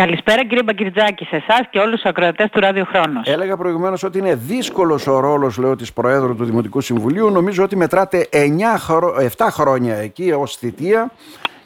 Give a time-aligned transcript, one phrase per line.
[0.00, 3.28] Καλησπέρα κύριε Μπακυρτζάκη σε εσάς και όλους τους ακροατές του Ράδιο Χρόνος.
[3.28, 7.30] Έλεγα προηγουμένως ότι είναι δύσκολος ο ρόλος λέω, της Προέδρου του Δημοτικού Συμβουλίου.
[7.30, 8.38] Νομίζω ότι μετράτε 9
[9.36, 11.10] 7 χρόνια εκεί ως θητεία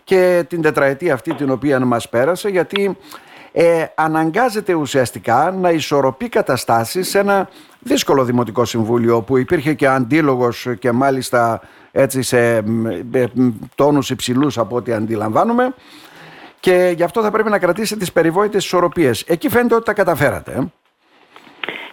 [0.04, 2.96] και την τετραετία αυτή την οποία μας πέρασε γιατί
[3.52, 7.48] ε, αναγκάζεται ουσιαστικά να ισορροπεί καταστάσεις σε ένα
[7.80, 11.60] δύσκολο Δημοτικό Συμβούλιο που υπήρχε και αντίλογος και μάλιστα
[11.92, 12.64] έτσι σε
[13.74, 15.74] τόνους υψηλούς από ό,τι αντιλαμβάνουμε
[16.64, 19.24] και γι' αυτό θα πρέπει να κρατήσει τις περιβόητες ισορροπίες.
[19.26, 20.52] Εκεί φαίνεται ότι τα καταφέρατε.
[20.52, 20.83] Ε.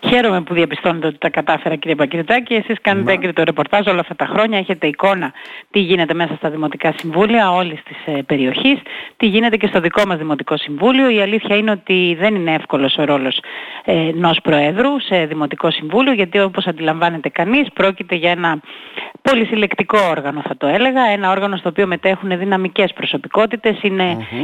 [0.08, 2.54] Χαίρομαι που διαπιστώνετε ότι τα κατάφερα κύριε Πακυριτάκη.
[2.54, 4.58] Εσείς κάνετε έγκριτο ρεπορτάζ όλα αυτά τα χρόνια.
[4.58, 5.34] Έχετε εικόνα
[5.72, 8.80] τι γίνεται μέσα στα Δημοτικά Συμβούλια όλης της ε, περιοχής.
[9.18, 11.10] Τι γίνεται και στο δικό μας Δημοτικό Συμβούλιο.
[11.10, 13.42] Η αλήθεια είναι ότι δεν είναι εύκολος ο ρόλος
[13.86, 18.60] ε, ενός Προέδρου σε Δημοτικό Συμβούλιο γιατί όπως αντιλαμβάνεται κανείς πρόκειται για ένα
[19.22, 21.02] πολυσυλλεκτικό όργανο θα το έλεγα.
[21.02, 23.80] Ένα όργανο στο οποίο μετέχουν δυναμικές προσωπικότητες.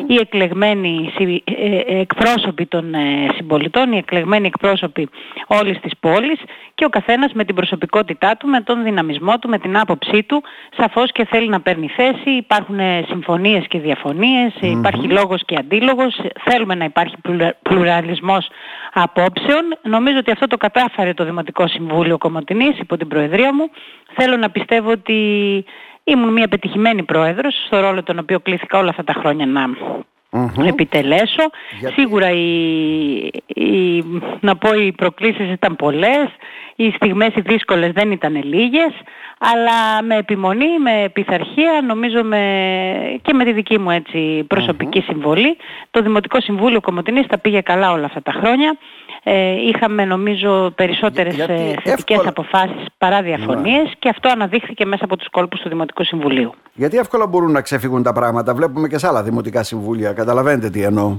[0.08, 1.14] οι εκλεγμένοι
[1.44, 2.94] ε, εκπρόσωποι των
[3.36, 5.10] συμπολιτών, οι εκλεγμένοι εκπρόσωποι
[5.48, 6.40] όλης της πόλης
[6.76, 10.44] και ο καθένας με την προσωπικότητά του, με τον δυναμισμό του, με την άποψή του,
[10.78, 16.22] σαφώς και θέλει να παίρνει θέση, υπάρχουν ε, συμφωνίες και διαφωνίες, υπάρχει λόγος και αντίλογος,
[16.44, 17.16] θέλουμε να υπάρχει
[17.62, 18.48] πλουραλισμός
[18.94, 19.64] απόψεων.
[19.82, 23.70] Νομίζω ότι αυτό το κατάφερε το Δημοτικό Συμβούλιο Κομωτινής υπό την Προεδρία μου.
[24.14, 25.16] Θέλω να πιστεύω ότι
[26.04, 29.62] ήμουν μια πετυχημένη πρόεδρος, στο ρόλο τον οποίο κλήθηκα όλα αυτά τα χρόνια να
[30.32, 31.50] mm επιτελέσω.
[31.96, 32.48] Σίγουρα οι,
[33.46, 34.04] οι,
[34.40, 36.28] να πω οι προκλήσεις ήταν πολλές,
[36.76, 38.92] οι στιγμές οι δύσκολες δεν ήταν λίγες,
[39.40, 42.42] αλλά με επιμονή, με πειθαρχία, νομίζω με,
[43.22, 45.58] και με τη δική μου έτσι προσωπική συμβολή,
[45.92, 48.78] το Δημοτικό Συμβούλιο Κομωτινής τα πήγε καλά όλα αυτά τα χρόνια.
[49.30, 53.92] Ε, είχαμε νομίζω περισσότερες Για, ε, θετικές αποφάσεις παρά διαφωνίες ναι.
[54.00, 56.54] και αυτό αναδείχθηκε μέσα από τους κόλπους του Δημοτικού Συμβουλίου.
[56.74, 58.54] Γιατί εύκολα μπορούν να ξεφύγουν τα πράγματα.
[58.54, 60.14] Βλέπουμε και σε άλλα δημοτικά συμβούλια.
[60.14, 61.18] Καταλαβαίνετε τι εννοώ.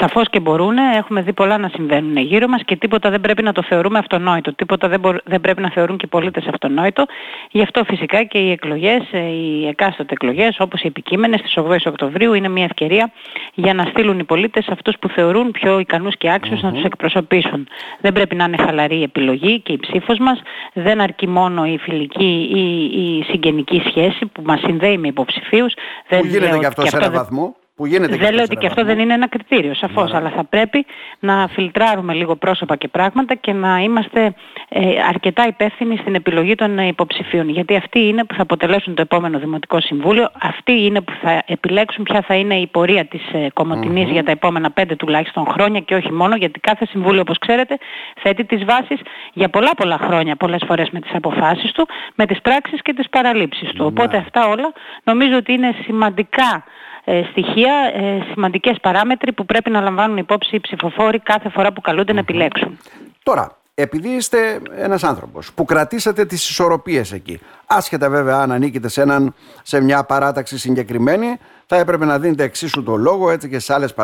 [0.00, 3.52] Σαφώς και μπορούν, έχουμε δει πολλά να συμβαίνουν γύρω μας και τίποτα δεν πρέπει να
[3.52, 4.54] το θεωρούμε αυτονόητο.
[4.54, 7.04] Τίποτα δεν, δεν πρέπει να θεωρούν και οι πολίτες αυτονόητο.
[7.50, 11.86] Γι' αυτό φυσικά και οι εκλογές, ε, οι εκάστοτε εκλογές όπως οι επικείμενες στις 8
[11.86, 13.12] Οκτωβρίου είναι μια ευκαιρία
[13.54, 17.68] για να στείλουν οι πολίτες αυτούς που θεωρούν πιο ικανούς και άξιους να τους εκπροσωπήσουν.
[18.00, 20.40] Δεν πρέπει να είναι χαλαρή η επιλογή και η ψήφος μας.
[20.72, 25.74] Δεν αρκεί μόνο η φιλική ή η συγγενική σχέση που μας συνδέει με υποψηφίους.
[26.08, 29.28] Που γίνεται και αυτό σε έναν βαθμό; Δεν λέω ότι και αυτό δεν είναι ένα
[29.28, 30.16] κριτήριο, σαφώς, ναι.
[30.16, 30.86] αλλά θα πρέπει
[31.18, 34.34] να φιλτράρουμε λίγο πρόσωπα και πράγματα και να είμαστε
[34.68, 37.48] ε, αρκετά υπεύθυνοι στην επιλογή των υποψηφίων.
[37.48, 42.04] Γιατί αυτοί είναι που θα αποτελέσουν το επόμενο Δημοτικό Συμβούλιο, αυτοί είναι που θα επιλέξουν
[42.04, 45.94] ποια θα είναι η πορεία της ε, κομωτινης για τα επόμενα πέντε τουλάχιστον χρόνια και
[45.94, 47.78] όχι μόνο, γιατί κάθε Συμβούλιο, όπως ξέρετε,
[48.22, 49.00] θέτει τις βάσεις
[49.32, 53.08] για πολλά πολλά χρόνια, πολλές φορές με τις αποφάσεις του, με τις πράξεις και τις
[53.08, 53.84] παραλήψεις του.
[53.86, 54.72] Οπότε αυτά όλα
[55.04, 56.64] νομίζω ότι είναι σημαντικά
[56.95, 56.95] ε,
[57.30, 62.12] στοιχεία, ε, σημαντικές παράμετροι που πρέπει να λαμβάνουν υπόψη οι ψηφοφόροι κάθε φορά που καλούνται
[62.12, 62.78] να επιλέξουν.
[63.22, 69.02] Τώρα, επειδή είστε ένας άνθρωπος που κρατήσατε τις ισορροπίες εκεί, άσχετα βέβαια αν ανήκετε σε,
[69.02, 73.74] έναν, σε μια παράταξη συγκεκριμένη, θα έπρεπε να δίνετε εξίσου το λόγο έτσι και σε
[73.74, 73.94] άλλες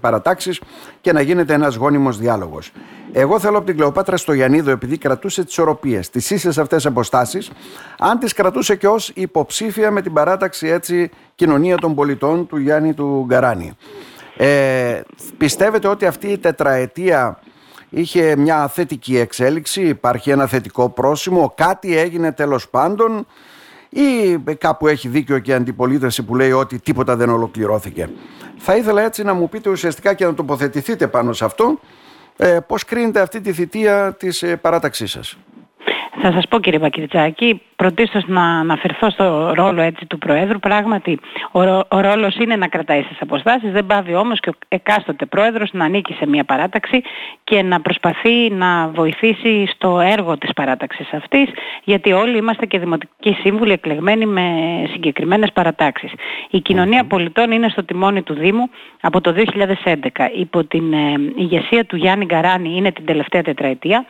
[0.00, 0.60] παρατάξεις
[1.00, 2.72] και να γίνεται ένας γόνιμος διάλογος.
[3.12, 7.50] Εγώ θέλω από την Κλεοπάτρα στο Γιαννίδο, επειδή κρατούσε τις ισορροπίες, τις ίσες αυτές αποστάσεις,
[7.98, 12.94] αν τις κρατούσε και ως υποψήφια με την παράταξη έτσι κοινωνία των πολιτών του Γιάννη
[12.94, 13.76] του Γκαράνη.
[14.36, 15.00] Ε,
[15.36, 17.38] πιστεύετε ότι αυτή η τετραετία
[17.88, 23.26] είχε μια θετική εξέλιξη, υπάρχει ένα θετικό πρόσημο, κάτι έγινε τέλος πάντων
[24.00, 28.10] ή κάπου έχει δίκιο και η αντιπολίτευση που λέει ότι τίποτα δεν ολοκληρώθηκε.
[28.56, 31.78] Θα ήθελα έτσι να μου πείτε ουσιαστικά και να τοποθετηθείτε πάνω σε αυτό
[32.36, 35.36] ε, πώς κρίνετε αυτή τη θητεία της ε, παράταξής σας.
[36.20, 40.58] Θα σας πω κύριε Πακυριτσάκη, πρωτίστως να αναφερθώ στο ρόλο έτσι του Προέδρου.
[40.58, 41.18] Πράγματι
[41.52, 45.70] ο, ο ρόλος είναι να κρατάει στις αποστάσεις, δεν πάβει όμως και ο εκάστοτε Πρόεδρος
[45.72, 47.02] να ανήκει σε μια παράταξη
[47.44, 51.48] και να προσπαθεί να βοηθήσει στο έργο της παράταξης αυτής,
[51.84, 54.52] γιατί όλοι είμαστε και δημοτικοί σύμβουλοι εκλεγμένοι με
[54.92, 56.12] συγκεκριμένες παρατάξεις.
[56.50, 59.34] Η κοινωνία πολιτών είναι στο τιμόνι του Δήμου από το
[59.84, 59.94] 2011.
[60.36, 64.06] Υπό την ε, ηγεσία του Γιάννη Γκαράνη είναι την τελευταία τετραετία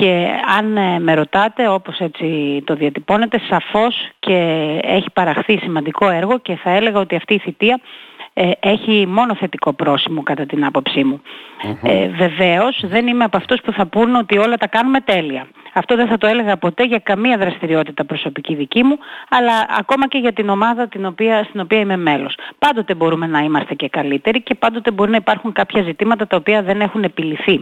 [0.00, 4.36] και αν ε, με ρωτάτε όπως έτσι το διατυπώνετε σαφώς και
[4.82, 7.80] έχει παραχθεί σημαντικό έργο και θα έλεγα ότι αυτή η θητεία
[8.32, 11.20] ε, έχει μόνο θετικό πρόσημο κατά την άποψή μου.
[11.82, 15.48] Ε, βεβαίως δεν είμαι από αυτούς που θα πούν ότι όλα τα κάνουμε τέλεια.
[15.72, 18.98] Αυτό δεν θα το έλεγα ποτέ για καμία δραστηριότητα προσωπική δική μου,
[19.28, 22.34] αλλά ακόμα και για την ομάδα την οποία, στην οποία είμαι μέλος.
[22.58, 26.62] Πάντοτε μπορούμε να είμαστε και καλύτεροι και πάντοτε μπορεί να υπάρχουν κάποια ζητήματα τα οποία
[26.62, 27.60] δεν έχουν επιληθεί.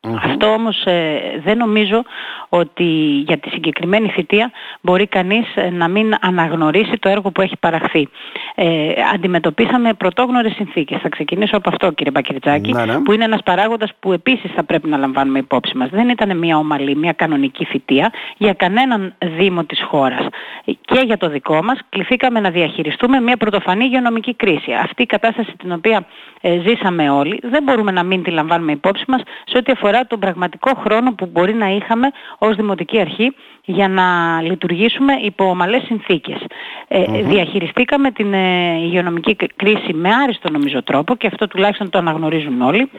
[0.00, 2.02] Αυτό όμως ε, δεν νομίζω
[2.48, 2.84] ότι
[3.26, 4.50] για τη συγκεκριμένη θητεία
[4.80, 8.08] μπορεί κανείς ε, να μην αναγνωρίσει το έργο που έχει παραχθεί.
[8.54, 11.00] Ε, αντιμετωπίσαμε πρωτόγνωρες συνθήκες.
[11.00, 13.00] Θα ξεκινήσω από αυτό κύριε Μπακυριτζάκη, ναι, ναι.
[13.02, 15.88] που είναι ένας παράγοντας που επίσης θα πρέπει να λαμβάνουμε υπόψη μας.
[15.88, 20.26] Δεν ήταν μια ομαλή, μια κανονική θητεία για κανέναν δήμο της χώρας.
[20.64, 24.72] Και για το δικό μας κληθήκαμε να διαχειριστούμε μια πρωτοφανή υγειονομική κρίση.
[24.72, 26.06] Αυτή η κατάσταση την οποία
[26.40, 30.18] ε, ζήσαμε όλοι δεν μπορούμε να μην τη λαμβάνουμε υπόψη μας σε ό,τι αφορά τον
[30.18, 36.44] πραγματικό χρόνο που μπορεί να είχαμε ως Δημοτική Αρχή για να λειτουργήσουμε υπό ομαλές συνθήκες.
[36.88, 42.62] Ε, διαχειριστήκαμε την ε, υγειονομική κρίση με άριστο νομίζω τρόπο και αυτό τουλάχιστον το αναγνωρίζουν
[42.62, 42.90] όλοι.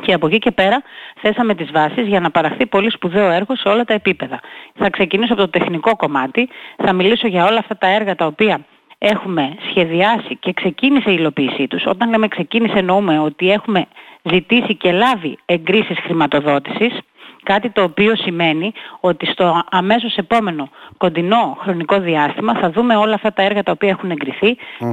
[0.00, 0.82] Και από εκεί και πέρα
[1.20, 4.40] θέσαμε τις βάσεις για να παραχθεί πολύ σπουδαίο έργο σε όλα τα επίπεδα.
[4.74, 8.64] Θα ξεκινήσω από το τεχνικό κομμάτι, θα μιλήσω για όλα αυτά τα έργα τα οποία
[8.98, 11.86] έχουμε σχεδιάσει και ξεκίνησε η υλοποίησή τους.
[11.86, 13.86] Όταν λέμε ξεκίνησε εννοούμε ότι έχουμε
[14.22, 16.98] ζητήσει και λάβει εγκρίσεις χρηματοδότησης,
[17.42, 23.32] κάτι το οποίο σημαίνει ότι στο αμέσως επόμενο κοντινό χρονικό διάστημα θα δούμε όλα αυτά
[23.32, 24.12] τα έργα τα οποία έχουν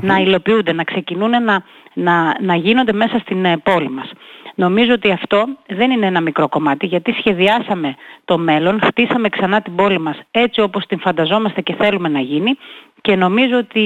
[0.01, 1.63] να υλοποιούνται, να ξεκινούν να,
[1.93, 4.11] να, να γίνονται μέσα στην ε, πόλη μας.
[4.55, 7.95] Νομίζω ότι αυτό δεν είναι ένα μικρό κομμάτι γιατί σχεδιάσαμε
[8.25, 12.57] το μέλλον, χτίσαμε ξανά την πόλη μας έτσι όπως την φανταζόμαστε και θέλουμε να γίνει
[13.03, 13.85] και νομίζω ότι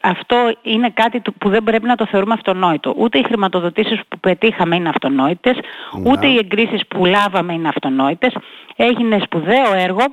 [0.00, 2.94] αυτό είναι κάτι που δεν πρέπει να το θεωρούμε αυτονόητο.
[2.96, 6.10] Ούτε οι χρηματοδοτήσεις που πετύχαμε είναι αυτονόητες, ναι.
[6.10, 8.36] ούτε οι εγκρίσεις που λάβαμε είναι αυτονόητες.
[8.76, 10.04] Έγινε σπουδαίο έργο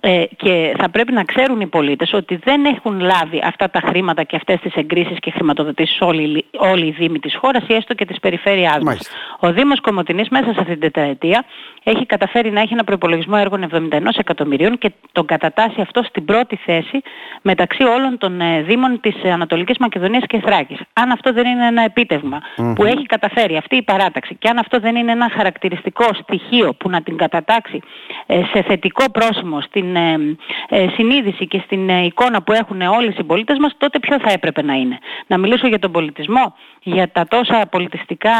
[0.00, 4.22] ε, και θα πρέπει να ξέρουν οι πολίτες ότι δεν έχουν λάβει αυτά τα χρήματα
[4.22, 8.04] και αυτές τις εγκρίσεις και χρηματοδοτήσεις όλοι, όλοι οι δήμοι της χώρας ή έστω και
[8.04, 9.10] της περιφέρειάς μας.
[9.40, 11.44] Ο Δήμος Κομωτινής μέσα σε αυτήν την τετραετία
[11.82, 16.56] έχει καταφέρει να έχει ένα προπολογισμό έργων 71 εκατομμυρίων και τον κατατάσσει αυτό στην πρώτη
[16.56, 17.02] θέση
[17.42, 20.80] μεταξύ όλων των ε, Δήμων της Ανατολικής Μακεδονίας και Θράκης.
[20.92, 21.82] Αν αυτό δεν είναι ένα
[22.74, 26.90] που έχει καταφέρει αυτή η παράταξη και αν αυτό δεν είναι ένα χαρακτηριστικό στοιχείο που
[26.90, 27.80] να την κατατάξει
[28.26, 30.36] ε, σε θετικό πρόσημο στην ε,
[30.68, 34.32] ε, συνείδηση και στην ε, εικόνα που έχουν όλοι οι συμπολίτες μας, τότε ποιο θα
[34.32, 34.98] έπρεπε να είναι.
[35.26, 38.30] Να μιλήσω για τον πολιτισμό, για τα τόσα πολιτιστικά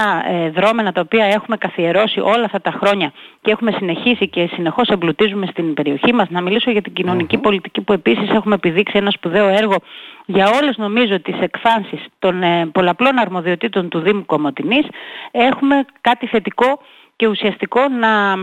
[0.55, 5.47] δρόμενα τα οποία έχουμε καθιερώσει όλα αυτά τα χρόνια και έχουμε συνεχίσει και συνεχώς εμπλουτίζουμε
[5.47, 6.29] στην περιοχή μας.
[6.31, 9.77] Να μιλήσω για την κοινωνικη πολιτική που επίσης έχουμε επιδείξει ένα σπουδαίο έργο
[10.27, 12.43] για όλες νομίζω τις εκφάνσεις των
[12.73, 14.87] πολλαπλών αρμοδιοτήτων του Δήμου Κομωτινής.
[15.31, 16.81] Έχουμε κάτι θετικό
[17.17, 18.35] και ουσιαστικό να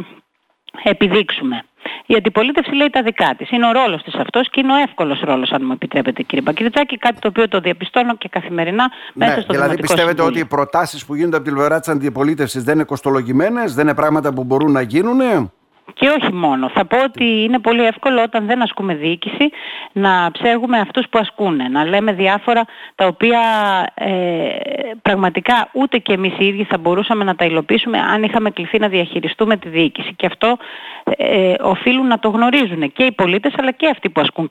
[0.84, 1.64] επιδείξουμε.
[2.06, 3.52] Η αντιπολίτευση λέει τα δικά της.
[3.52, 6.98] Είναι ο ρόλος της αυτός και είναι ο εύκολος ρόλος, αν μου επιτρέπετε κύριε Μπακυριτζάκη,
[6.98, 11.06] κάτι το οποίο το διαπιστώνω και καθημερινά ναι, μέσα στο Δηλαδή πιστεύετε ότι οι προτάσεις
[11.06, 14.72] που γίνονται από την πλευρά της αντιπολίτευσης δεν είναι κοστολογημένες, δεν είναι πράγματα που μπορούν
[14.72, 15.52] να γίνουν.
[15.94, 16.70] Και όχι μόνο.
[16.70, 19.50] Θα πω ότι είναι πολύ εύκολο όταν δεν ασκούμε διοίκηση
[19.92, 21.72] να ψέγουμε αυτούς που ασκούν.
[21.72, 22.66] Να λέμε διάφορα
[22.96, 23.40] τα οποία
[23.94, 24.48] ε,
[25.02, 28.88] πραγματικά ούτε και εμείς οι ίδιοι θα μπορούσαμε να τα υλοποιήσουμε αν είχαμε κληθεί να
[28.88, 30.14] διαχειριστούμε τη διοίκηση.
[30.14, 30.58] Και αυτό
[31.18, 34.50] ε, οφείλουν να το γνωρίζουν και οι πολίτες αλλά και αυτοί που ασκούν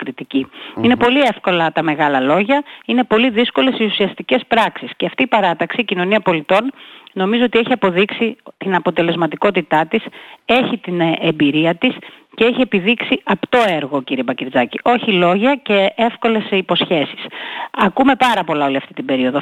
[0.81, 4.91] Είναι πολύ εύκολα τα μεγάλα λόγια, είναι πολύ δύσκολες οι ουσιαστικές πράξεις.
[4.97, 6.73] Και αυτή η παράταξη, η κοινωνία πολιτών,
[7.15, 10.03] νομίζω ότι έχει αποδείξει την αποτελεσματικότητά της,
[10.45, 11.97] έχει την ε, εμπειρία της
[12.35, 14.79] και έχει επιδείξει απτό έργο κύριε Μπακυρτζάκη.
[14.83, 17.25] Όχι λόγια και εύκολες υποσχέσεις.
[17.71, 19.41] Ακούμε πάρα πολλά όλη αυτή την περίοδο.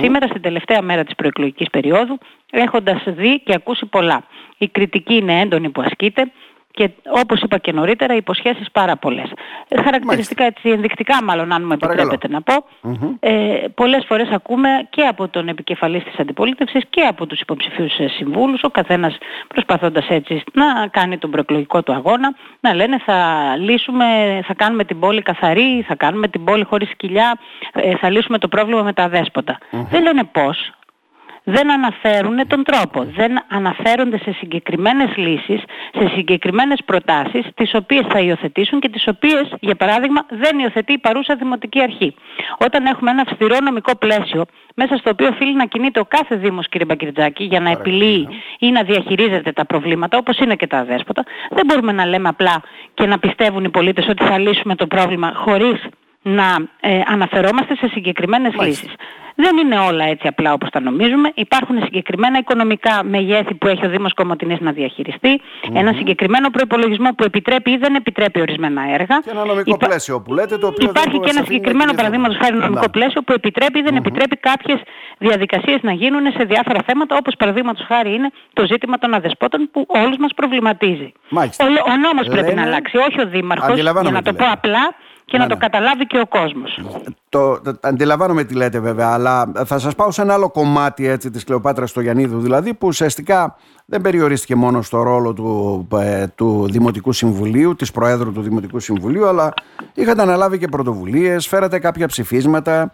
[0.00, 2.18] σήμερα στην τελευταία μέρα της προεκλογικής περίοδου
[2.50, 4.24] έχοντας δει και ακούσει πολλά.
[4.58, 6.32] Η κριτική είναι έντονη που ασκείται
[6.74, 6.90] και
[7.22, 9.30] όπως είπα και νωρίτερα υποσχέσεις πάρα πολλές.
[9.68, 12.54] Ε, χαρακτηριστικά έτσι ενδεικτικά μάλλον αν μου επιτρέπετε να πω.
[13.20, 18.08] Ε, πολλές φορές ακούμε και από τον επικεφαλής της αντιπολίτευσης και από τους υποψηφίους ε,
[18.08, 19.18] συμβούλους ο καθένας
[19.48, 23.16] προσπαθώντας έτσι να κάνει τον προεκλογικό του αγώνα να λένε θα
[23.58, 24.04] λύσουμε,
[24.46, 27.38] θα κάνουμε την πόλη καθαρή, θα κάνουμε την πόλη χωρίς σκυλιά,
[27.72, 29.58] ε, θα λύσουμε το πρόβλημα με τα δεσποτα
[29.90, 30.72] Δεν λένε πώς,
[31.44, 33.04] δεν αναφέρουν τον τρόπο.
[33.04, 35.62] Δεν αναφέρονται σε συγκεκριμένες λύσεις,
[35.98, 40.98] σε συγκεκριμένες προτάσεις, τις οποίες θα υιοθετήσουν και τις οποίες, για παράδειγμα, δεν υιοθετεί η
[40.98, 42.14] παρούσα Δημοτική Αρχή.
[42.58, 46.68] Όταν έχουμε ένα αυστηρό νομικό πλαίσιο, μέσα στο οποίο οφείλει να κινείται ο κάθε Δήμος,
[46.68, 51.24] κύριε Μπακυρτζάκη, για να επιλύει ή να διαχειρίζεται τα προβλήματα, όπως είναι και τα αδέσποτα,
[51.50, 52.62] δεν μπορούμε να λέμε απλά
[52.94, 55.86] και να πιστεύουν οι πολίτες ότι θα λύσουμε το πρόβλημα χωρίς
[56.24, 58.92] να ε, αναφερόμαστε σε συγκεκριμένες λύσεις.
[59.36, 61.32] Δεν είναι όλα έτσι απλά όπως τα νομίζουμε.
[61.34, 65.40] Υπάρχουν συγκεκριμένα οικονομικά μεγέθη που έχει ο Δήμος Κομωτινής να διαχειριστεί.
[65.74, 69.20] Ένα συγκεκριμένο προϋπολογισμό που επιτρέπει ή δεν επιτρέπει ορισμένα έργα.
[69.20, 69.86] Και ένα νομικό Υπά...
[69.86, 73.78] πλαίσιο που λέτε το οποίο Υπάρχει και ένα συγκεκριμένο παραδείγματος χάρη νομικό πλαίσιο που επιτρέπει
[73.78, 74.80] ή δεν επιτρέπει κάποιες
[75.18, 79.86] διαδικασίες να γίνουν σε διάφορα θέματα όπως παραδείγματος χάρη είναι το ζήτημα των αδεσπότων που
[79.88, 81.12] όλους μας προβληματίζει.
[81.32, 85.38] Ο, ο νόμος πρέπει να αλλάξει, όχι ο Δήμαρχος, για να το πω απλά, και
[85.38, 85.60] να, το ναι.
[85.60, 86.80] καταλάβει και ο κόσμος.
[87.28, 91.30] Το, το, αντιλαμβάνομαι τι λέτε βέβαια, αλλά θα σας πάω σε ένα άλλο κομμάτι έτσι,
[91.30, 96.66] της Κλεοπάτρας στο Γιαννίδου, δηλαδή που ουσιαστικά δεν περιορίστηκε μόνο στο ρόλο του, ε, του
[96.70, 99.52] Δημοτικού Συμβουλίου, της Προέδρου του Δημοτικού Συμβουλίου, αλλά
[99.94, 102.90] είχατε αναλάβει και πρωτοβουλίες, φέρατε κάποια ψηφίσματα,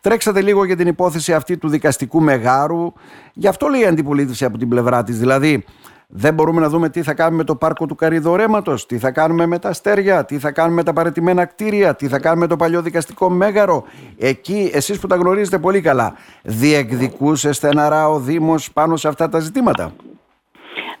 [0.00, 2.92] Τρέξατε λίγο για την υπόθεση αυτή του δικαστικού μεγάρου.
[3.32, 5.18] Γι' αυτό λέει η αντιπολίτευση από την πλευρά της.
[5.18, 5.64] Δηλαδή,
[6.10, 9.46] δεν μπορούμε να δούμε τι θα κάνουμε με το πάρκο του Καριδορέματος, τι θα κάνουμε
[9.46, 12.56] με τα αστέρια, τι θα κάνουμε με τα παρετημένα κτίρια, τι θα κάνουμε με το
[12.56, 13.84] παλιό δικαστικό μέγαρο.
[14.18, 19.38] Εκεί, εσείς που τα γνωρίζετε πολύ καλά, διεκδικούσε στεναρά ο Δήμος πάνω σε αυτά τα
[19.38, 19.92] ζητήματα;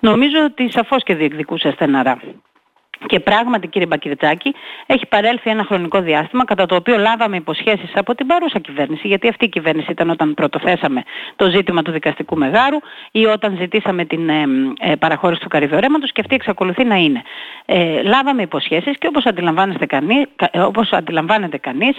[0.00, 2.18] Νομίζω ότι σαφώς και διεκδικούσε στεναρά.
[3.06, 4.54] Και πράγματι κύριε Μπακυρτζάκη
[4.86, 9.28] έχει παρέλθει ένα χρονικό διάστημα κατά το οποίο λάβαμε υποσχέσεις από την παρούσα κυβέρνηση γιατί
[9.28, 11.02] αυτή η κυβέρνηση ήταν όταν πρωτοθέσαμε
[11.36, 12.78] το ζήτημα του δικαστικού μεγάρου
[13.10, 14.44] ή όταν ζητήσαμε την ε,
[14.80, 17.22] ε, παραχώρηση του καριδορέματος και αυτή εξακολουθεί να είναι.
[17.64, 21.96] Ε, λάβαμε υποσχέσεις και όπως, αντιλαμβάνεστε κανείς, ε, όπως αντιλαμβάνεται κανείς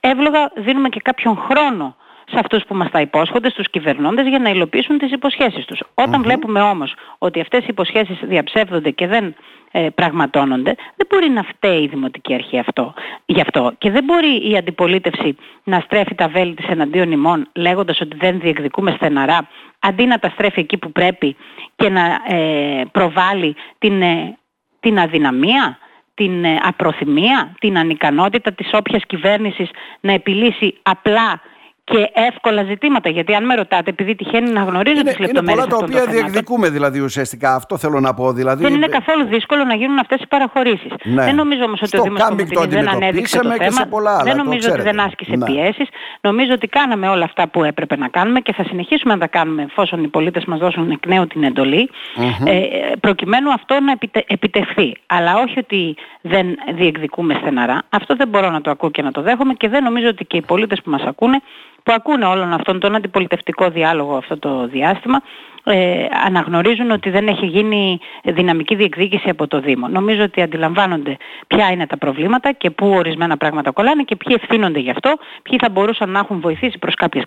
[0.00, 1.96] εύλογα δίνουμε και κάποιον χρόνο
[2.30, 5.82] σε αυτούς που μας τα υπόσχονται, στους κυβερνώντες για να υλοποιήσουν τις υποσχέσεις τους.
[5.94, 9.34] Όταν βλέπουμε όμως ότι αυτές οι υποσχέσεις διαψεύδονται και δεν
[9.70, 12.94] ε, πραγματώνονται, δεν μπορεί να φταίει η Δημοτική Αρχή αυτό.
[13.24, 13.72] Γι' αυτό.
[13.78, 18.40] Και δεν μπορεί η αντιπολίτευση να στρέφει τα βέλη της εναντίον ημών λέγοντας ότι δεν
[18.40, 21.36] διεκδικούμε στεναρά αντί να τα στρέφει εκεί που πρέπει
[21.76, 24.38] και να ε, προβάλλει την, ε,
[24.80, 25.78] την αδυναμία
[26.20, 29.68] την ε, απροθυμία, την ανικανότητα της όποιας κυβέρνησης
[30.00, 31.40] να επιλύσει απλά
[31.90, 33.08] και εύκολα ζητήματα.
[33.08, 35.64] Γιατί αν με ρωτάτε, επειδή τυχαίνει να γνωρίζω τις λεπτομέρειες.
[35.64, 37.54] Είναι πολλά τα οποία διεκδικούμε δηλαδή ουσιαστικά.
[37.54, 38.32] Αυτό θέλω να πω.
[38.32, 38.62] Δηλαδή...
[38.62, 40.92] Δεν είναι καθόλου δύσκολο να γίνουν αυτές οι παραχωρήσεις.
[41.04, 41.24] Ναι.
[41.24, 42.22] Δεν νομίζω όμως ότι ο Δήμος
[42.68, 43.88] δεν ανέδειξε το θέμα.
[43.96, 45.44] Άλλα, δεν νομίζω ότι δεν άσκησε ναι.
[45.44, 45.88] πιέσεις.
[46.20, 49.62] Νομίζω ότι κάναμε όλα αυτά που έπρεπε να κάνουμε και θα συνεχίσουμε να τα κάνουμε
[49.62, 51.90] εφόσον οι πολίτες μας δώσουν εκ νέου την εντολή.
[51.90, 52.46] Mm-hmm.
[52.46, 52.62] Ε,
[53.00, 54.96] προκειμένου αυτό να επιτε, επιτευχθεί.
[55.06, 57.82] Αλλά όχι ότι δεν διεκδικούμε στεναρά.
[57.90, 60.36] Αυτό δεν μπορώ να το ακούω και να το δέχομαι και δεν νομίζω ότι και
[60.36, 61.40] οι πολίτες που μας ακούνε
[61.82, 65.22] που ακούνε όλον αυτόν τον αντιπολιτευτικό διάλογο αυτό το διάστημα
[65.64, 69.88] ε, αναγνωρίζουν ότι δεν έχει γίνει δυναμική διεκδίκηση από το Δήμο.
[69.88, 74.78] Νομίζω ότι αντιλαμβάνονται ποια είναι τα προβλήματα και πού ορισμένα πράγματα κολλάνε και ποιοι ευθύνονται
[74.78, 77.24] γι' αυτό, ποιοι θα μπορούσαν να έχουν βοηθήσει προς κάποιες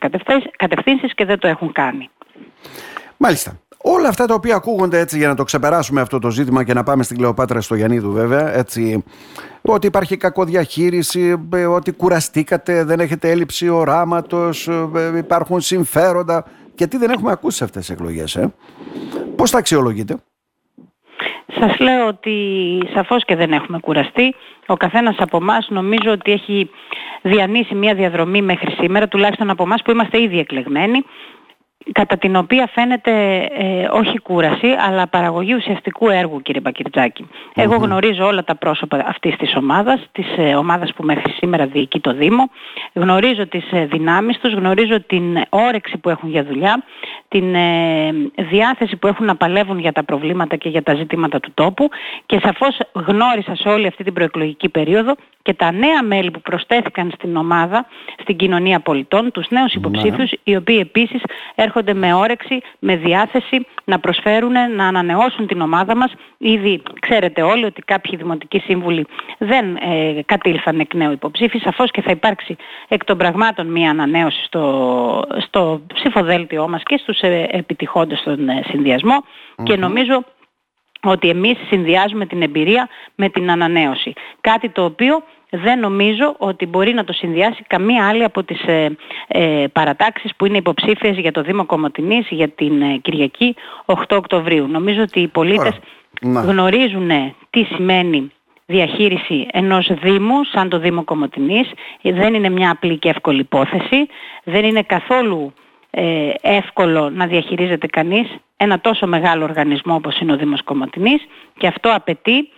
[0.55, 2.09] κατευθύνσεις και δεν το έχουν κάνει.
[3.17, 3.59] Μάλιστα.
[3.85, 6.83] Όλα αυτά τα οποία ακούγονται έτσι για να το ξεπεράσουμε αυτό το ζήτημα και να
[6.83, 9.03] πάμε στην Κλεοπάτρα στο Γιαννίδου βέβαια, έτσι,
[9.61, 16.97] ότι υπάρχει κακοδιαχείριση, ε, ότι κουραστήκατε, δεν έχετε έλλειψη οράματος, ε, υπάρχουν συμφέροντα και τι
[16.97, 18.35] δεν έχουμε ακούσει σε αυτές τις εκλογές.
[18.35, 18.53] Ε;
[19.35, 20.15] Πώς τα αξιολογείτε;
[21.59, 22.35] Σας λέω ότι
[22.93, 24.35] σαφώς και δεν έχουμε κουραστεί.
[24.65, 26.69] Ο καθένας από εμάς νομίζω ότι έχει
[27.21, 31.05] διανύσει μια διαδρομή μέχρι σήμερα, τουλάχιστον από εμάς που είμαστε ήδη εκλεγμένοι
[31.91, 33.11] κατά την οποία φαίνεται
[33.57, 36.61] ε, όχι κούραση αλλά παραγωγή ουσιαστικού έργου κύριε
[37.53, 41.99] Εγώ γνωρίζω όλα τα πρόσωπα αυτής της ομάδας, της ε, ομάδας που μέχρι σήμερα διοικεί
[41.99, 42.49] το Δήμο,
[42.93, 46.83] γνωρίζω τις ε, δυνάμεις τους, γνωρίζω την όρεξη που έχουν για δουλειά,
[47.27, 51.51] την ε, διάθεση που έχουν να παλεύουν για τα προβλήματα και για τα ζητήματα του
[51.53, 51.89] τόπου
[52.25, 57.11] και σαφώς γνώρισα σε όλη αυτή την προεκλογική περίοδο και τα νέα μέλη που προσθέθηκαν
[57.15, 57.85] στην ομάδα,
[58.21, 59.79] στην κοινωνία πολιτών, τους νέους ναι.
[59.79, 61.21] υποψήφιους, οι οποίοι επίσης
[61.55, 66.13] έρχονται με όρεξη, με διάθεση να προσφέρουν, να ανανεώσουν την ομάδα μας.
[66.37, 69.05] Ήδη ξέρετε όλοι ότι κάποιοι δημοτικοί σύμβουλοι
[69.37, 71.59] δεν ε, κατήλθαν εκ νέου υποψήφοι.
[71.59, 72.55] Σαφώς και θα υπάρξει
[72.87, 78.63] εκ των πραγμάτων μια ανανέωση στο, στο ψηφοδέλτιό μας και στους ε, επιτυχόντες στον ε,
[78.67, 79.23] συνδυασμο
[79.63, 80.23] και νομίζω
[81.03, 84.13] ότι εμείς συνδυάζουμε την εμπειρία με την ανανέωση.
[84.41, 85.23] Κάτι το οποίο
[85.55, 90.45] δεν νομίζω ότι μπορεί να το συνδυάσει καμία άλλη από τις ε, ε, παρατάξεις που
[90.45, 93.55] είναι υποψήφιες για το Δήμο Κομωτινής για την ε, Κυριακή
[93.85, 94.67] 8 Οκτωβρίου.
[94.67, 95.79] Νομίζω ότι οι πολίτες
[96.21, 97.09] γνωρίζουν
[97.49, 98.31] τι σημαίνει
[98.65, 101.71] διαχείριση ενός Δήμου σαν το Δήμο Κομωτινής.
[102.01, 104.07] Δεν είναι μια απλή και εύκολη υπόθεση.
[104.43, 105.53] Δεν είναι καθόλου
[105.89, 111.25] ε, εύκολο να διαχειρίζεται κανείς ένα τόσο μεγάλο οργανισμό όπως είναι ο Δήμος Κομωτινής
[111.57, 112.49] και αυτό απαιτεί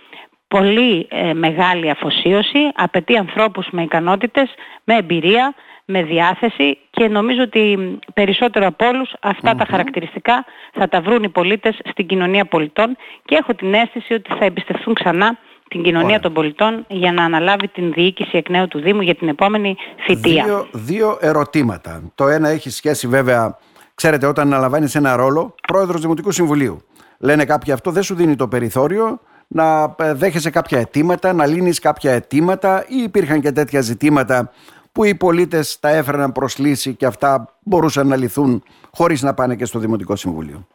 [0.58, 5.54] πολύ ε, μεγάλη αφοσίωση, απαιτεί ανθρώπους με ικανότητες, με εμπειρία,
[5.86, 11.80] με διάθεση και νομίζω ότι περισσότερο από όλους τα χαρακτηριστικά θα τα βρουν οι πολίτες
[11.92, 15.38] στην κοινωνία πολιτών και έχω την αίσθηση ότι θα εμπιστευτούν ξανά
[15.70, 19.28] την κοινωνία των πολιτών για να αναλάβει την διοίκηση εκ νέου του Δήμου για την
[19.28, 20.44] επόμενη θητεία.
[20.44, 22.12] Δύο, δύο ερωτήματα.
[22.16, 23.58] Το ένα έχει σχέση βέβαια,
[23.96, 26.82] ξέρετε όταν αναλαμβάνεις ένα ρόλο, πρόεδρος Δημοτικού Συμβουλίου.
[27.20, 31.80] Λένε κάποιοι αυτό δεν σου δίνει το περιθώριο να ε, δέχεσαι κάποια αιτήματα, να λύνεις
[31.80, 34.52] κάποια αιτήματα ή υπήρχαν και τέτοια ζητήματα
[34.92, 39.56] που οι πολίτες τα έφεραν προς λύση και αυτά μπορούσαν να λυθούν χωρίς να πάνε
[39.56, 40.68] και στο Δημοτικό Συμβούλιο;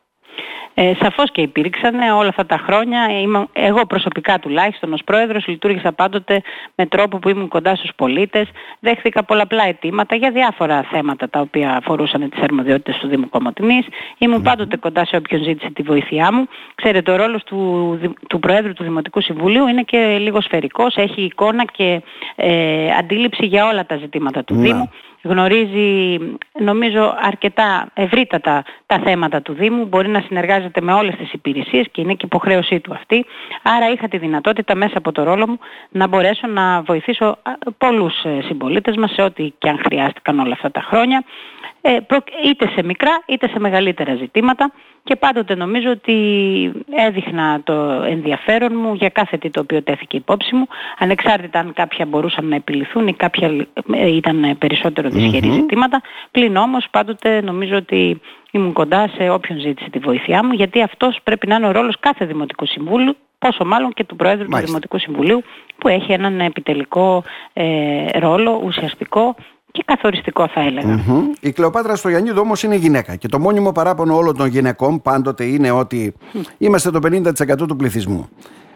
[0.75, 3.01] Ε, σαφώς και υπήρξαν όλα αυτά τα χρόνια.
[3.53, 6.43] εγώ προσωπικά τουλάχιστον ως πρόεδρος λειτουργήσα πάντοτε
[6.75, 8.49] με τρόπο που ήμουν κοντά στους πολίτες.
[8.81, 13.87] Δέχθηκα πολλαπλά αιτήματα για διάφορα θέματα τα οποία αφορούσαν τις αρμοδιότητες του Δήμου Κομωτινής.
[14.19, 16.49] Ήμουν πάντοτε κοντά σε όποιον ζήτησε τη βοήθειά μου.
[16.75, 20.97] Ξέρετε, ο ρόλος του, του Προέδρου του Δημοτικού Συμβουλίου είναι και λίγο σφαιρικός.
[20.97, 22.03] Έχει εικόνα και
[22.37, 24.91] ε, αντίληψη για όλα τα ζητήματα του Δήμου
[25.23, 26.19] γνωρίζει
[26.59, 32.01] νομίζω αρκετά ευρύτατα τα θέματα του Δήμου, μπορεί να συνεργάζεται με όλες τις υπηρεσίες και
[32.01, 33.27] είναι και υποχρέωσή του αυτή.
[33.63, 35.59] Άρα είχα τη δυνατότητα μέσα από το ρόλο μου
[35.91, 37.39] να μπορέσω να βοηθήσω
[37.79, 41.25] πολλούς ε, συμπολίτες μας σε ό,τι και αν χρειάστηκαν όλα αυτά τα χρόνια.
[41.81, 41.97] Ε,
[42.45, 44.73] είτε σε μικρά είτε σε μεγαλύτερα ζητήματα
[45.05, 46.17] και πάντοτε νομίζω ότι
[47.07, 47.73] έδειχνα το
[48.07, 50.67] ενδιαφέρον μου για κάθε τι το οποίο τέθηκε υπόψη μου
[50.99, 56.01] ανεξάρτητα αν κάποια μπορούσαν να επιληθούν ή κάποια ε, ήταν περισσότερο ζητήματα.
[56.31, 61.19] Πλην όμως πάντοτε νομίζω ότι ήμουν κοντά σε όποιον ζήτησε τη βοήθειά μου γιατί αυτός
[61.23, 64.99] πρέπει να είναι ο ρόλος κάθε Δημοτικού Συμβούλου πόσο μάλλον και του Προέδρου του Δημοτικού
[64.99, 65.43] Συμβουλίου
[65.79, 69.35] που έχει έναν επιτελικό ε, ρόλο ουσιαστικό
[69.73, 71.01] και καθοριστικό θα έλεγα.
[71.41, 75.71] Η Κλεοπάτρα Στογιαννίδου όμως είναι γυναίκα και το μόνιμο παράπονο όλων των γυναικών πάντοτε είναι
[75.71, 76.15] ότι
[76.59, 78.29] είμαστε το 50% του πληθυσμού.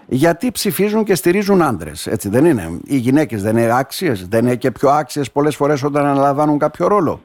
[0.07, 4.57] Γιατί ψηφίζουν και στηρίζουν άντρες, έτσι δεν είναι; Οι γυναίκες δεν είναι άξιες, δεν είναι
[4.57, 7.21] και πιο άξιες πολλές φορές όταν αναλαμβάνουν κάποιο ρόλο.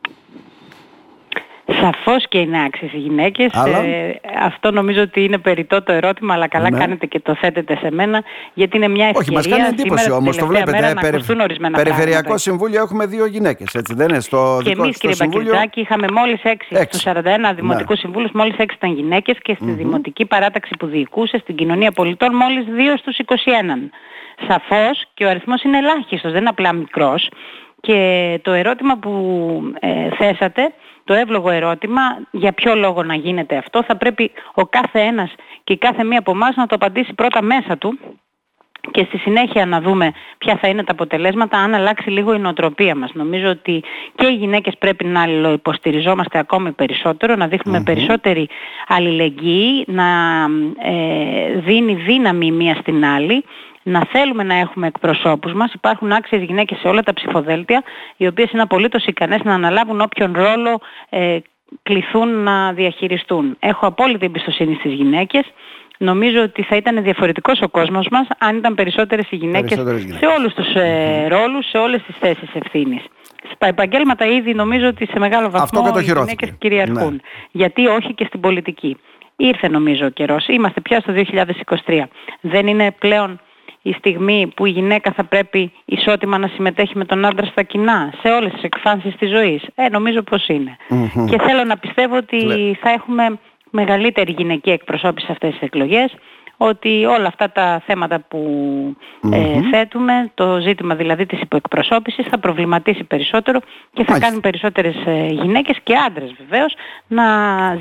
[1.71, 3.51] Σαφώς και είναι άξιες οι γυναίκες.
[3.53, 6.77] Ε, αυτό νομίζω ότι είναι περιττό το ερώτημα, αλλά καλά ναι.
[6.77, 8.23] κάνετε και το θέτετε σε μένα,
[8.53, 9.39] γιατί είναι μια ευκαιρία.
[9.39, 10.71] Όχι, μας κάνει εντύπωση όμως, το βλέπετε.
[10.71, 11.23] Μέρα, ε, περι...
[11.71, 12.37] Περιφερειακό πράγματα.
[12.37, 14.19] Συμβούλιο έχουμε δύο γυναίκες, έτσι δεν είναι.
[14.19, 15.53] Στο και εμείς κύριε συμβούλιο...
[15.73, 16.99] είχαμε μόλις έξι, έξι.
[16.99, 17.21] στους 41
[17.55, 17.95] δημοτικούς ναι.
[17.95, 19.77] συμβούλους μόλις έξι ήταν γυναίκες και στη mm-hmm.
[19.77, 23.33] δημοτική παράταξη που διοικούσε στην κοινωνία πολιτών μόλις δύο στους 21.
[24.47, 27.29] Σαφώς και ο αριθμός είναι ελάχιστος, δεν είναι απλά μικρός.
[27.81, 29.11] Και το ερώτημα που
[29.79, 30.73] ε, θέσατε
[31.09, 32.01] το εύλογο ερώτημα
[32.31, 36.19] για ποιο λόγο να γίνεται αυτό θα πρέπει ο κάθε ένας και η κάθε μία
[36.19, 37.99] από εμάς να το απαντήσει πρώτα μέσα του
[38.91, 42.95] και στη συνέχεια να δούμε ποια θα είναι τα αποτελέσματα αν αλλάξει λίγο η νοοτροπία
[42.95, 43.11] μας.
[43.13, 43.83] Νομίζω ότι
[44.15, 45.23] και οι γυναίκες πρέπει να
[45.53, 48.49] υποστηριζόμαστε ακόμη περισσότερο, να δειχνουμε περισσότερη
[48.87, 50.05] αλληλεγγύη, να
[50.83, 53.43] ε, δίνει δύναμη η μία στην άλλη
[53.89, 55.73] να θέλουμε να έχουμε εκπροσώπους μας.
[55.73, 57.83] Υπάρχουν άξιες γυναίκες σε όλα τα ψηφοδέλτια,
[58.17, 60.79] οι οποίες είναι απολύτως ικανές να αναλάβουν όποιον ρόλο
[61.09, 61.37] ε,
[61.83, 63.57] κληθούν να διαχειριστούν.
[63.59, 65.43] Έχω απόλυτη εμπιστοσύνη στις γυναίκες.
[65.97, 69.77] Νομίζω ότι θα ήταν διαφορετικός ο κόσμος μας αν ήταν περισσότερες οι γυναίκες,
[70.19, 73.03] σε όλους τους ε, ρόλους, σε όλες τις θέσεις ευθύνης.
[73.53, 77.13] Στα επαγγέλματα ήδη νομίζω ότι σε μεγάλο βαθμό οι γυναίκες κυριαρχούν.
[77.13, 77.19] Ναι.
[77.51, 78.97] Γιατί όχι και στην πολιτική.
[79.35, 80.47] Ήρθε νομίζω ο καιρός.
[80.47, 81.13] Είμαστε πια στο
[81.85, 82.03] 2023.
[82.41, 83.39] Δεν είναι πλέον
[83.81, 88.13] η στιγμή που η γυναίκα θα πρέπει ισότιμα να συμμετέχει με τον άντρα στα κοινά,
[88.21, 89.63] σε όλες τις εκφάνσεις της ζωής.
[89.75, 90.77] Ε, νομίζω πως ειναι
[91.29, 93.39] Και θέλω να πιστεύω ότι θα έχουμε
[93.69, 96.15] μεγαλύτερη γυναική εκπροσώπηση σε αυτές τις εκλογές
[96.61, 98.39] ότι όλα αυτά τα θέματα που
[99.31, 103.59] ε, θέτουμε, το ζήτημα δηλαδή της υποεκπροσώπησης θα προβληματίσει περισσότερο
[103.93, 106.75] και θα κάνουν περισσότερες ε, γυναίκες και άντρες βεβαίως
[107.07, 107.25] να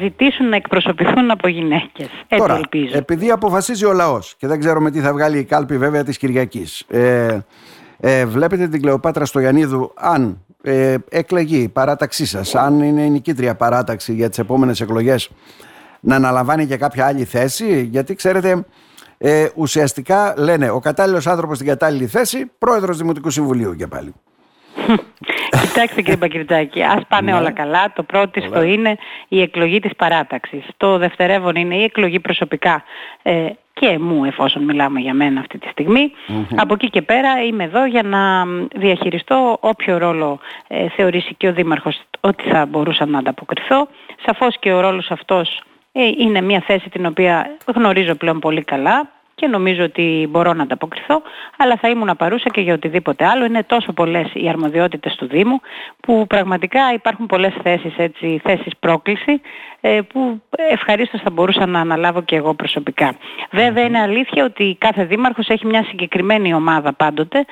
[0.01, 2.09] ζητήσουν να εκπροσωπηθούν από γυναίκες.
[2.29, 2.97] Τώρα, ελπίζω.
[2.97, 6.85] επειδή αποφασίζει ο λαός και δεν ξέρουμε τι θα βγάλει η κάλπη βέβαια της Κυριακής.
[6.89, 7.39] Ε,
[8.01, 13.11] ε, βλέπετε την Κλεοπάτρα στο Γιαννίδου αν ε, εκλεγεί η παράταξή σας, αν είναι η
[13.11, 15.31] νικήτρια παράταξη για τις επόμενες εκλογές
[16.01, 18.65] να αναλαμβάνει και κάποια άλλη θέση, γιατί ξέρετε,
[19.19, 24.15] ε, ουσιαστικά λένε ο κατάλληλος άνθρωπος στην κατάλληλη θέση, πρόεδρος Δημοτικού Συμβουλίου και πάλι.
[25.63, 27.39] Κοιτάξτε κύριε Μπακυρτζάκη, ας πάνε ναι.
[27.39, 27.93] όλα καλά.
[27.95, 28.97] Το πρώτο στο είναι
[29.29, 30.65] η εκλογή της παράταξης.
[30.77, 32.83] Το δευτερεύον είναι η εκλογή προσωπικά
[33.23, 36.13] ε, και μου εφόσον μιλάμε για μένα αυτή τη στιγμη
[36.57, 41.53] Από εκεί και πέρα είμαι εδώ για να διαχειριστώ όποιο ρόλο ε, θεωρήσει και ο
[41.53, 43.89] Δήμαρχος ότι θα μπορούσα να ανταποκριθώ.
[44.25, 45.63] Σαφώς και ο ρόλος αυτός ε,
[46.03, 51.23] είναι μια θέση την οποία γνωρίζω πλέον πολύ καλά και νομίζω ότι μπορώ να ανταποκριθώ,
[51.57, 53.45] αλλά θα ήμουν παρούσα και για οτιδήποτε άλλο.
[53.45, 55.61] Είναι τόσο πολλές οι αρμοδιότητες του Δήμου
[56.01, 59.41] που πραγματικά υπάρχουν πολλές θέσεις, έτσι, θέσεις πρόκληση
[59.78, 63.17] ε, που ευχαρίστως θα μπορούσα να αναλάβω και εγώ προσωπικά.
[63.51, 67.45] Βέβαια είναι αλήθεια ότι κάθε δήμαρχος έχει μια συγκεκριμένη ομάδα πάντοτε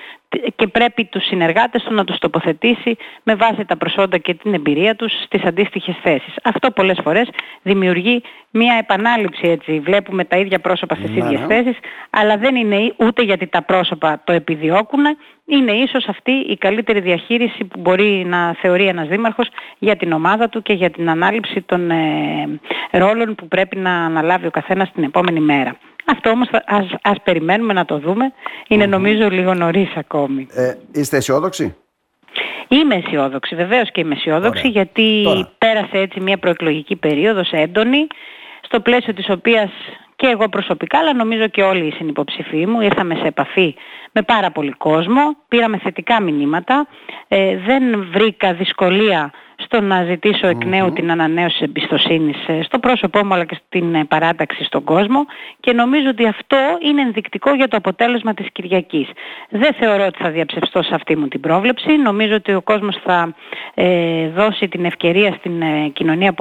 [0.57, 4.95] και πρέπει τους συνεργάτες του να τους τοποθετήσει με βάση τα προσόντα και την εμπειρία
[4.95, 6.35] τους στις αντίστοιχες θέσεις.
[6.43, 7.29] Αυτό πολλές φορές
[7.63, 9.81] δημιουργεί μια επανάληψη έτσι.
[9.81, 11.47] Βλέπουμε τα ίδια πρόσωπα στις ναι, ίδιες ναι.
[11.47, 11.79] θέσεις,
[12.11, 15.05] αλλά δεν είναι ούτε γιατί τα πρόσωπα το επιδιώκουν,
[15.47, 20.49] είναι ίσως αυτή η καλύτερη διαχείριση που μπορεί να θεωρεί ένας δήμαρχος για την ομάδα
[20.49, 25.05] του και για την ανάληψη των ε, ρόλων που πρέπει να αναλάβει ο καθένας την
[25.05, 25.77] επόμενη μέρα.
[26.05, 28.33] Αυτό όμως ας, ας περιμένουμε να το δούμε.
[28.69, 30.47] Είναι νομίζω λίγο νωρίς ακόμη.
[30.51, 31.77] Ε, είστε αισιόδοξοι;
[32.69, 35.27] Είμαι αισιόδοξη, βεβαίως και είμαι αισιόδοξη γιατί
[35.59, 38.07] πέρασε έτσι μια προεκλογική περίοδος έντονη
[38.61, 39.71] στο πλαίσιο της οποίας
[40.17, 43.75] και εγώ προσωπικά, αλλά νομίζω και όλοι οι συνυποψηφοί μου ήρθαμε σε επαφή
[44.13, 46.87] με πάρα πολύ κόσμο, πήραμε θετικά μηνύματα,
[47.29, 53.25] ε, δεν βρήκα δυσκολία στο να ζητήσω εκ νέου την ανανέωση εμπιστοσύνης ε, στο πρόσωπό
[53.25, 55.27] μου αλλά και στην ε, παράταξη στον κόσμο
[55.61, 59.09] και νομίζω ότι αυτό είναι ενδεικτικό για το αποτέλεσμα της Κυριακής.
[59.49, 61.97] Δεν θεωρώ ότι θα διαψευστώ σε αυτή μου την πρόβλεψη.
[61.97, 63.35] Νομίζω ότι ο κόσμος θα
[63.75, 66.35] ε, δώσει την ευκαιρία στην κοινωνία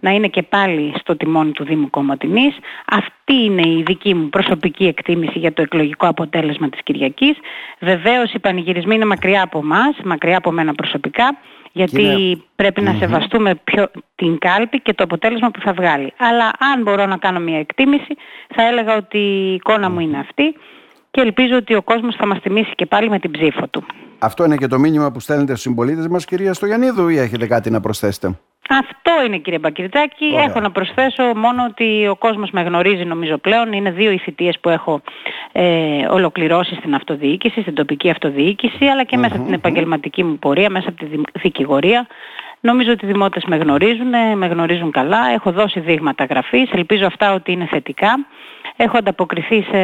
[0.00, 2.56] να είναι και πάλι στο τιμόνι του Δήμου Κομματινής.
[3.30, 7.36] Αυτή είναι η δική μου προσωπική εκτίμηση για το εκλογικό αποτέλεσμα της Κυριακής.
[7.80, 11.36] Βεβαίως οι πανηγυρισμοί είναι μακριά από εμάς, μακριά από μένα προσωπικά
[11.72, 16.12] γιατί πρέπει να σεβαστούμε πιο, την κάλπη και το αποτέλεσμα που θα βγάλει.
[16.18, 18.16] Αλλά αν μπορώ να κάνω μια εκτίμηση
[18.54, 20.54] θα έλεγα ότι η εικόνα μου είναι αυτή
[21.10, 23.84] και ελπίζω ότι ο κόσμος θα μας τιμήσει και πάλι με την ψήφο του.
[24.18, 27.70] Αυτό είναι και το μήνυμα που στέλνετε στους συμπολίτες μας κυρία Στογιαννίδου ή έχετε κάτι
[27.70, 28.38] να προσθέσετε;
[28.70, 30.24] Αυτό είναι κύριε Μπακυρτζάκη.
[30.24, 33.72] Έχω να προσθέσω μόνο ότι ο κόσμος με γνωρίζει νομίζω πλέον.
[33.72, 35.00] Είναι δύο οι θητείες που έχω
[35.52, 40.88] ε, ολοκληρώσει στην αυτοδιοίκηση, στην τοπική αυτοδιοίκηση, αλλά και μέσα στην επαγγελματική μου πορεία, μέσα
[40.88, 42.06] από τη δικηγορία.
[42.60, 45.30] Νομίζω ότι οι δημότες με γνωρίζουν, με γνωρίζουν καλά.
[45.34, 46.70] Έχω δώσει δείγματα γραφής.
[46.72, 48.26] Ελπίζω αυτά ότι είναι θετικά.
[48.76, 49.78] Έχω ανταποκριθεί σε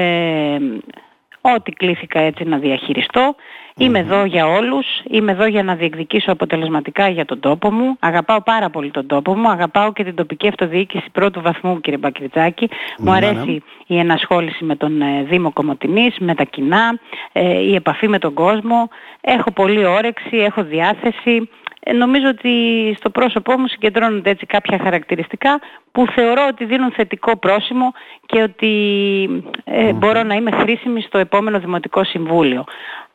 [1.53, 3.35] ό,τι κλήθηκα έτσι να διαχειριστώ.
[3.77, 7.97] Είμαι εδώ για όλους, είμαι εδώ για να διεκδικήσω αποτελεσματικά για τον τόπο μου.
[7.99, 12.69] Αγαπάω πάρα πολύ τον τόπο μου, αγαπάω και την τοπική αυτοδιοίκηση πρώτου βαθμού κύριε Μπακριτζάκη.
[12.99, 13.97] Μου ναι, αρέσει ναι.
[13.97, 16.99] η ενασχόληση με τον ε, Δήμο Κομωτινής, με τα κοινά,
[17.33, 18.89] ε, η επαφή με τον κόσμο.
[19.21, 21.49] Έχω πολύ όρεξη, έχω διάθεση.
[21.87, 22.53] Ε, νομίζω ότι
[22.99, 25.61] στο πρόσωπό μου συγκεντρώνονται έτσι κάποια χαρακτηριστικά
[25.93, 27.93] που θεωρώ ότι δίνουν θετικό πρόσημο
[28.27, 28.73] και ότι
[29.65, 32.65] ε, μπορώ να είμαι χρήσιμη στο επόμενο Δημοτικό Συμβούλιο.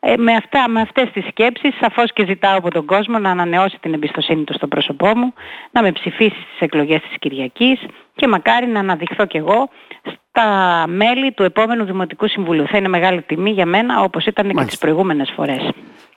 [0.00, 3.78] Ε, με, αυτά, με αυτές τις σκέψεις σαφώς και ζητάω από τον κόσμο να ανανεώσει
[3.80, 5.32] την εμπιστοσύνη του στο πρόσωπό μου,
[5.70, 7.80] να με ψηφίσει στις εκλογές της Κυριακής
[8.14, 9.68] και μακάρι να αναδειχθώ κι εγώ
[10.28, 12.66] στα μέλη του επόμενου Δημοτικού Συμβουλίου.
[12.66, 14.64] Θα είναι μεγάλη τιμή για μένα όπως ήταν Μάλιστα.
[14.64, 15.70] και τις προηγούμενες φορές.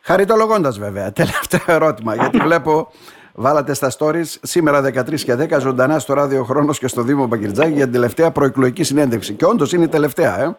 [0.04, 2.88] Χαριτολογώντας βέβαια, τελευταίο ερώτημα, γιατί βλέπω
[3.36, 7.74] Βάλατε στα stories σήμερα 13 και 10 ζωντανά στο ράδιο Χρόνος και στο Δήμο Παγκυρτζάκη
[7.74, 9.34] για την τελευταία προεκλογική συνέντευξη.
[9.34, 10.58] Και όντως είναι η τελευταία, ε.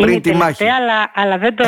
[0.00, 1.64] Είναι η τελευταία, αλλά, αλλά δεν, το,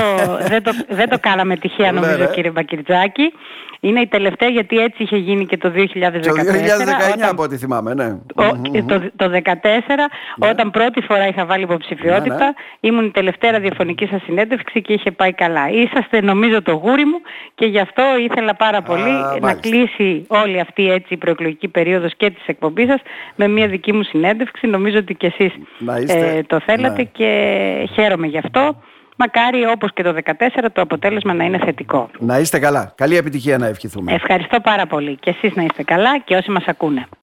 [0.49, 3.33] δεν, το, δεν το κάναμε τυχαία νομίζω ναι, κύριε Μπακυρτζάκη.
[3.81, 5.81] Είναι η τελευταία γιατί έτσι είχε γίνει και το 2014.
[6.23, 7.29] Το 2019 όταν...
[7.31, 8.09] από ό,τι θυμάμαι, ναι.
[8.87, 9.31] το, το 2014
[10.39, 10.49] ναι.
[10.49, 12.53] όταν πρώτη φορά είχα βάλει υποψηφιότητα ναι, ναι.
[12.81, 15.71] ήμουν η τελευταία ραδιοφωνική σας συνέντευξη και είχε πάει καλά.
[15.71, 17.21] Είσαστε νομίζω το γούρι μου
[17.55, 22.31] και γι' αυτό ήθελα πάρα πολύ να κλείσει όλη αυτή έτσι η προεκλογική περίοδος και
[22.31, 23.01] της εκπομπής σας
[23.35, 24.67] με μια δική μου συνέντευξη.
[24.67, 25.53] Νομίζω ότι και εσείς
[26.07, 27.09] ε, το θέλατε ναι.
[27.13, 28.77] και χαίρομαι γι' αυτό.
[29.17, 32.11] Μακάρι όπως και το 2014 το αποτέλεσμα να είναι θετικό.
[32.19, 32.93] Να είστε καλά.
[32.97, 34.13] Καλή επιτυχία να ευχηθούμε.
[34.13, 35.17] Ευχαριστώ πάρα πολύ.
[35.17, 37.09] Και εσείς να είστε καλά και όσοι μας ακούνε.